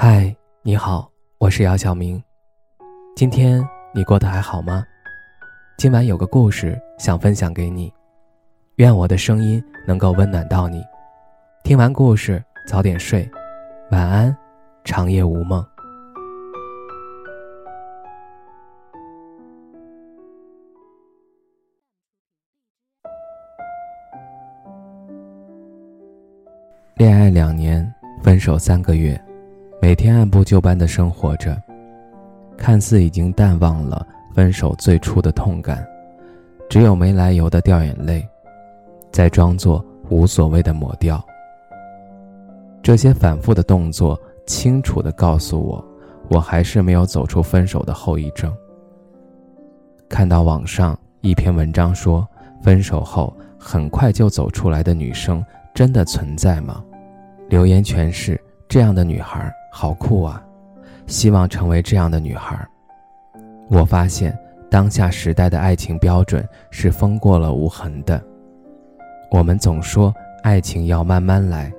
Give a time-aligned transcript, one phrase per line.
[0.00, 0.32] 嗨，
[0.62, 2.22] 你好，我是姚晓明。
[3.16, 4.84] 今天你过得还好吗？
[5.76, 7.92] 今晚有个故事想分享给你，
[8.76, 10.84] 愿我的声音能够温暖到你。
[11.64, 13.28] 听完故事早点睡，
[13.90, 14.36] 晚安，
[14.84, 15.66] 长夜无梦。
[26.94, 29.20] 恋爱两年，分手三个月。
[29.80, 31.56] 每天按部就班的生活着，
[32.56, 35.86] 看似已经淡忘了分手最初的痛感，
[36.68, 38.26] 只有没来由的掉眼泪，
[39.12, 41.24] 再装作无所谓的抹掉。
[42.82, 45.84] 这些反复的动作，清楚的告诉我，
[46.28, 48.52] 我还是没有走出分手的后遗症。
[50.08, 52.26] 看到网上一篇文章说，
[52.62, 56.82] 分手后很快就走出来的女生真的存在吗？
[57.48, 59.50] 留言全是这样的女孩。
[59.70, 60.42] 好酷啊！
[61.06, 62.58] 希望成为这样的女孩。
[63.70, 64.36] 我发现，
[64.70, 68.22] 当下时代的爱情标准是风过了无痕的。
[69.30, 71.72] 我们总说爱情要慢慢来，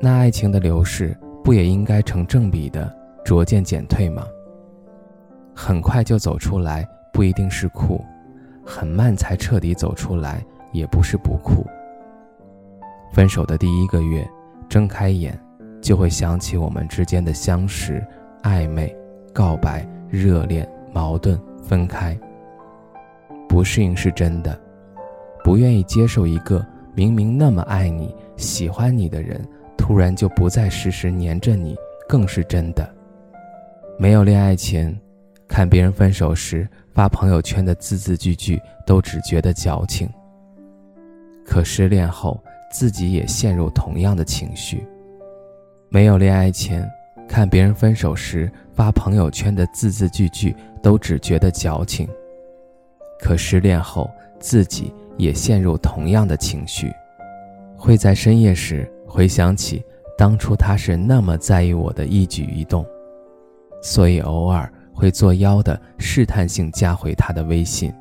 [0.00, 2.92] 那爱情的流逝不也应该成正比的
[3.24, 4.24] 逐渐减退吗？
[5.54, 8.04] 很快就走出来不一定是酷，
[8.64, 11.64] 很慢才彻底走出来也不是不酷。
[13.12, 14.28] 分手的第一个月，
[14.68, 15.38] 睁开眼。
[15.86, 18.04] 就会想起我们之间的相识、
[18.42, 18.92] 暧昧、
[19.32, 22.18] 告白、热恋、矛盾、分开。
[23.48, 24.60] 不适应是真的，
[25.44, 29.40] 不愿意接受一个明明那么爱你、喜欢你的人，
[29.78, 31.76] 突然就不再时时黏着你，
[32.08, 32.92] 更是真的。
[33.96, 34.92] 没有恋爱前，
[35.46, 40.08] 看别人分手时发朋友圈的字字句句，都只觉得矫情。
[41.44, 42.42] 可失恋后，
[42.72, 44.84] 自己也陷入同样的情绪。
[45.88, 46.88] 没有恋爱前，
[47.28, 52.08] 看别人分手时发朋友圈的字字句句，都只觉得矫情。
[53.20, 54.10] 可失恋后，
[54.40, 56.92] 自己也陷入同样的情绪，
[57.78, 59.82] 会在深夜时回想起
[60.18, 62.84] 当初他是那么在意我的一举一动，
[63.80, 67.94] 所以偶尔会作妖的试探性加回他的微信，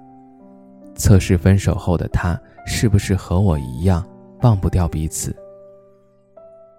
[0.96, 4.04] 测试分手后的他是不是和我一样
[4.42, 5.34] 忘不掉彼此。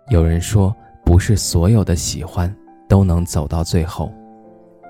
[0.09, 0.75] 有人说。
[1.07, 2.53] 不是所有的喜欢
[2.89, 4.13] 都能走到最后，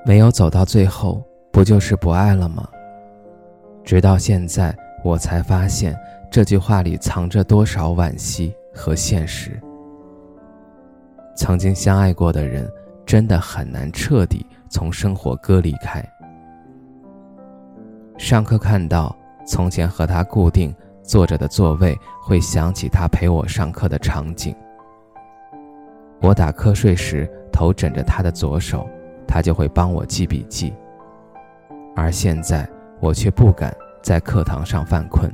[0.07, 1.23] 没有走到最后，
[1.53, 2.67] 不就是不爱了吗？
[3.85, 5.95] 直到现在，我才发现
[6.31, 9.61] 这句话里藏着多少惋惜和现实。
[11.37, 12.67] 曾经相爱过的人，
[13.05, 16.03] 真的很难彻底从生活割离开。
[18.17, 19.15] 上课看到
[19.47, 24.57] 从前和他固定坐着的座位，会想起他陪我上课的场景。
[26.21, 28.89] 我打瞌睡时，头枕着他的左手，
[29.27, 30.73] 他就会帮我记笔记。
[31.95, 32.69] 而现在，
[33.01, 35.31] 我却不敢在课堂上犯困。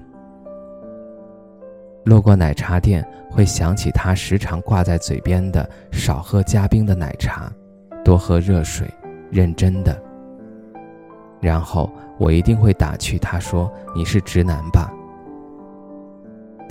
[2.05, 7.51] 路过奶茶店，会想起他时常挂在嘴边的“少喝加冰的奶茶，
[8.05, 8.89] 多喝热水”，
[9.31, 10.01] 认真的。
[11.41, 14.93] 然后我一定会打趣他说：“你是直男吧？”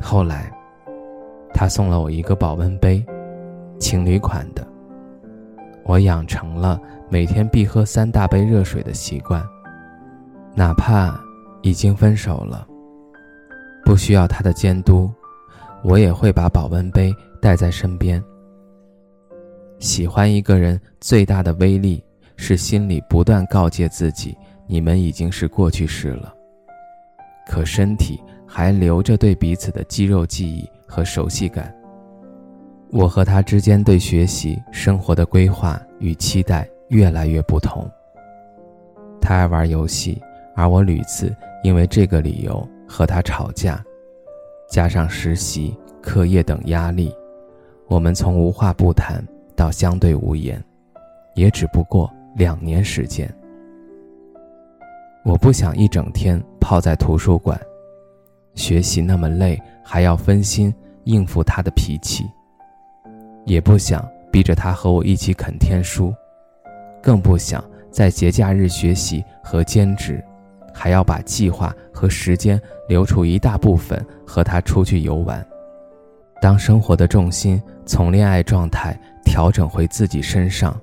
[0.04, 0.52] 后来，
[1.54, 3.04] 他送了我一个保温杯。
[3.82, 4.66] 情侣款的，
[5.84, 9.44] 我养成了每天必喝三大杯热水的习惯，
[10.54, 11.20] 哪怕
[11.64, 12.66] 已经分手了，
[13.84, 15.12] 不需要他的监督，
[15.84, 17.12] 我也会把保温杯
[17.42, 18.24] 带在身边。
[19.80, 22.04] 喜欢一个人最大的威力
[22.38, 24.38] 是心里不断告诫自己，
[24.68, 26.32] 你们已经是过去式了，
[27.48, 31.74] 可身体还留着对彼此的肌肉记忆和熟悉感。
[32.92, 37.90] 我和他之间对学习、生活的规划与期待越来越不同。
[39.22, 40.22] 他爱玩游戏，
[40.56, 43.82] 而我屡次因为这个理由和他吵架，
[44.70, 47.16] 加上实习、课业等压力，
[47.88, 50.62] 我们从无话不谈到相对无言，
[51.34, 53.34] 也只不过两年时间。
[55.24, 57.58] 我不想一整天泡在图书馆，
[58.54, 60.74] 学习那么累，还要分心
[61.06, 62.26] 应付他的脾气。
[63.46, 66.14] 也不想逼着他和我一起啃天书，
[67.02, 70.24] 更不想在节假日学习和兼职，
[70.74, 75.46] 还要把计划和时间留出一大部分和他出去游玩。
[76.42, 80.80] 当生活的重心从恋爱状态调整回自己身上，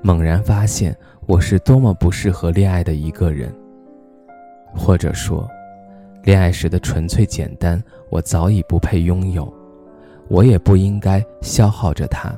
[0.00, 0.96] 猛然发现
[1.26, 3.52] 我是多么不适合恋爱的一个人。
[4.74, 5.48] 或者说，
[6.22, 9.52] 恋爱时的纯粹简单，我早已不配拥有。
[10.28, 12.32] 我也不应该消耗着他。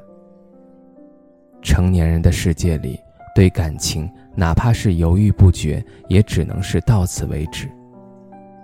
[1.63, 3.01] 成年人的世界里，
[3.35, 7.69] 对感情哪怕是犹豫不决，也只能是到此为止。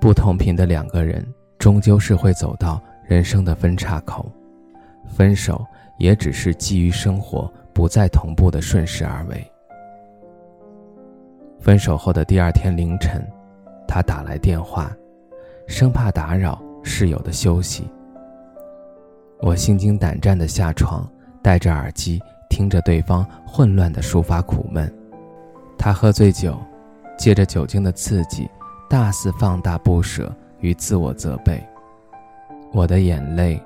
[0.01, 1.27] 不同频的两个人，
[1.59, 4.31] 终究是会走到人生的分岔口，
[5.07, 5.65] 分手
[5.99, 9.45] 也只是基于生活不再同步的顺势而为。
[11.61, 13.25] 分手后的第二天凌晨，
[13.87, 14.93] 他打来电话，
[15.69, 17.85] 生怕打扰室友的休息。
[19.43, 21.07] 我心惊胆战地下床，
[21.43, 22.23] 戴着耳机。
[22.49, 24.95] 听着对方混乱的抒发苦闷，
[25.79, 26.55] 他喝醉酒，
[27.19, 28.47] 借着酒精的刺激，
[28.91, 30.31] 大肆放大不舍
[30.61, 31.67] 与自我责备。
[32.71, 33.59] 我的眼泪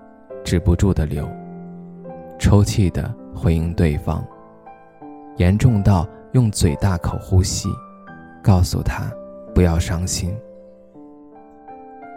[0.44, 1.28] 止不住的流，
[2.38, 4.24] 抽泣的回应对方，
[5.36, 7.68] 严重到用嘴大口呼吸，
[8.40, 9.10] 告诉他
[9.52, 10.32] 不要伤心，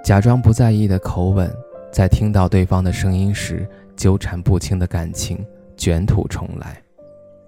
[0.03, 1.51] 假装不在意的口吻，
[1.91, 5.45] 在听到对方的声音时，纠缠不清的感情。
[5.77, 6.77] 卷土重来，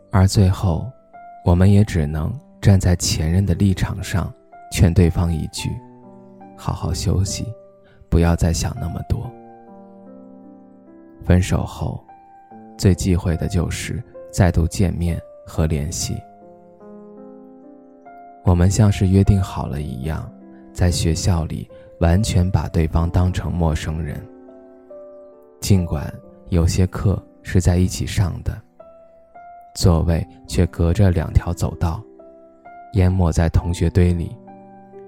[0.09, 0.89] 而最后，
[1.43, 4.33] 我们也只能站在前任的立场上，
[4.71, 5.69] 劝对方一句
[6.55, 7.45] ：“好好休息，
[8.07, 9.29] 不要再想那么多。”
[11.27, 12.01] 分手后，
[12.77, 14.01] 最忌讳的就是
[14.31, 16.15] 再度见面和联系。
[18.45, 20.31] 我们像是约定好了一样，
[20.71, 24.25] 在学校里完全把对方当成陌生人，
[25.61, 26.13] 尽管
[26.49, 27.17] 有些课。
[27.43, 28.55] 是在一起上的，
[29.73, 31.99] 座位却隔着两条走道，
[32.93, 34.37] 淹没在同学堆里。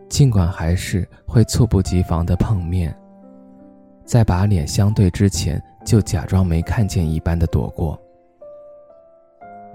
[0.09, 2.91] 尽管还是会猝不及防的碰面，
[4.03, 8.01] 在把脸相对之前，就假装没看见一般的躲过。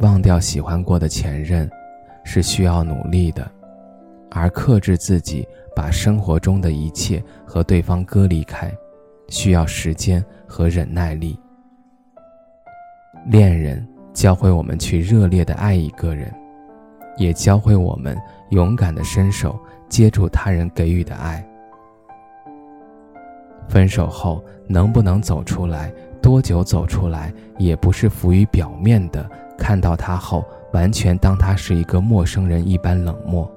[0.01, 1.71] 忘掉喜欢过的前任，
[2.25, 3.49] 是需要努力的，
[4.33, 5.47] 而克制自己，
[5.77, 8.69] 把生活中的一切和对方割离开，
[9.29, 11.39] 需要时间和忍耐力。
[13.27, 16.33] 恋人教会我们去热烈的爱一个人，
[17.17, 18.17] 也教会我们
[18.51, 19.59] 勇敢的伸手
[19.89, 21.45] 接住他人给予的爱。
[23.69, 25.93] 分手后能不能走出来，
[26.23, 29.29] 多久走出来，也不是浮于表面的。
[29.59, 33.51] 看到他后，完全当他是一个陌生人一般冷漠。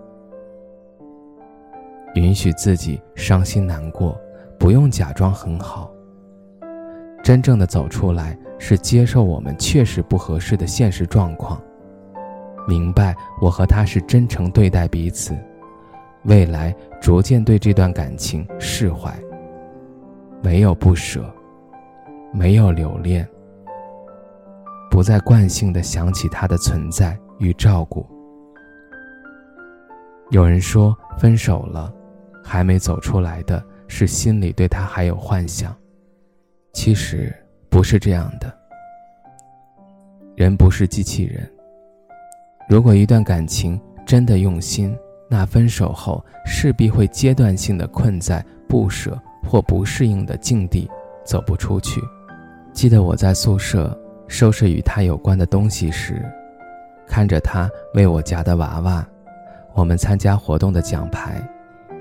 [2.16, 4.20] 允许自己伤心难过，
[4.62, 5.92] 不用假装很好。
[7.24, 8.38] 真正的走出来。
[8.64, 11.60] 是接受我们确实不合适的现实状况，
[12.68, 15.36] 明白我和他是真诚对待彼此，
[16.26, 16.72] 未来
[17.02, 19.12] 逐渐对这段感情释怀。
[20.44, 21.26] 没有不舍，
[22.32, 23.28] 没有留恋，
[24.92, 28.06] 不再惯性的想起他的存在与照顾。
[30.30, 31.92] 有人说，分手了，
[32.44, 35.76] 还没走出来的是心里对他还有幻想，
[36.72, 37.36] 其实。
[37.70, 38.54] 不是这样的，
[40.36, 41.50] 人不是机器人。
[42.68, 44.94] 如果一段感情真的用心，
[45.30, 50.86] 那分手后势必会阶段性的困在不舍或不适应的境地，
[51.24, 52.02] 走不出去。
[52.74, 53.98] 记得我在宿舍
[54.28, 56.22] 收拾与他有关的东西时，
[57.08, 59.08] 看着他为我夹的娃娃，
[59.74, 61.42] 我们参加活动的奖牌，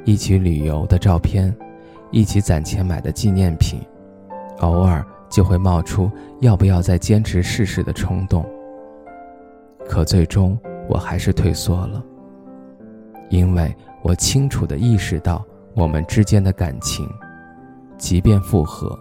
[0.04, 1.54] 一起旅游的照片，
[2.10, 3.80] 一起攒钱买的纪念品，
[4.58, 5.04] 偶尔。
[5.30, 8.44] 就会冒出要不要再坚持试试的冲动。
[9.88, 12.04] 可最终我还是退缩了，
[13.28, 17.08] 因为我清楚地意识到，我们之间的感情，
[17.96, 18.98] 即便复合，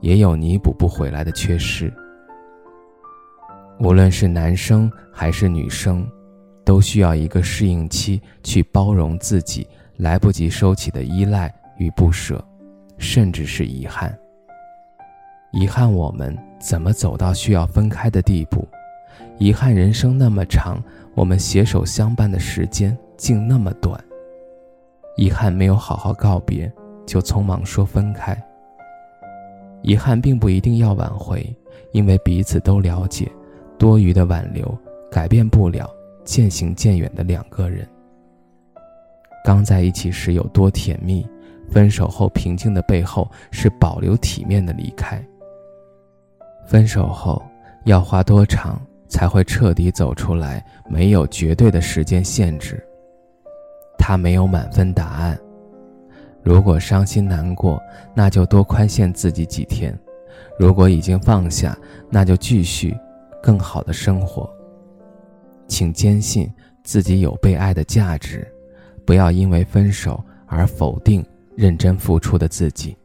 [0.00, 1.88] 也有弥补不回来的缺失。
[3.78, 6.04] 无论是男生还是女生，
[6.64, 9.64] 都需要一个适应期去包容自己
[9.98, 12.44] 来不及收起的依赖与不舍，
[12.98, 14.16] 甚至是遗憾。
[15.52, 18.66] 遗憾我们怎么走到需要分开的地步，
[19.38, 20.82] 遗憾人生那么长，
[21.14, 24.02] 我们携手相伴的时间竟那么短。
[25.16, 26.72] 遗憾没有好好告别，
[27.06, 28.36] 就匆忙说分开。
[29.82, 31.46] 遗憾并不一定要挽回，
[31.92, 33.30] 因为彼此都了解，
[33.78, 34.76] 多余的挽留
[35.12, 35.88] 改变不了
[36.24, 37.86] 渐行渐远的两个人。
[39.44, 41.24] 刚在一起时有多甜蜜，
[41.70, 45.22] 分手后平静的背后是保留体面的离开。
[46.66, 47.42] 分手后
[47.84, 50.64] 要花多长才会彻底走出来？
[50.88, 52.82] 没有绝对的时间限制。
[53.98, 55.38] 他没有满分答案。
[56.42, 57.80] 如果伤心难过，
[58.14, 59.92] 那就多宽限自己几天；
[60.58, 61.76] 如果已经放下，
[62.10, 62.94] 那就继续
[63.42, 64.48] 更好的生活。
[65.66, 66.52] 请坚信
[66.82, 68.46] 自己有被爱的价值，
[69.06, 71.24] 不要因为分手而否定
[71.56, 72.96] 认真付出的自己。